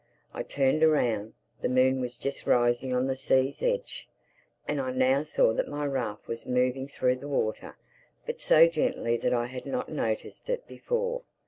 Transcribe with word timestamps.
I 0.33 0.41
turned 0.41 0.81
around. 0.83 1.35
The 1.61 1.69
moon 1.69 2.01
was 2.01 2.17
just 2.17 2.47
rising 2.47 2.91
on 2.91 3.05
the 3.05 3.15
sea's 3.15 3.61
edge. 3.61 4.07
And 4.67 4.81
I 4.81 4.89
now 4.91 5.21
saw 5.21 5.53
that 5.53 5.67
my 5.67 5.85
raft 5.85 6.27
was 6.27 6.47
moving 6.47 6.87
through 6.87 7.17
the 7.17 7.27
water, 7.27 7.77
but 8.25 8.41
so 8.41 8.65
gently 8.67 9.15
that 9.17 9.31
I 9.31 9.45
had 9.45 9.67
not 9.67 9.89
noticed 9.89 10.49
it 10.49 10.65
before. 10.67 11.21